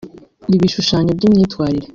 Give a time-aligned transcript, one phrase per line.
[0.55, 1.87] ibishushanyo by’imyitwarire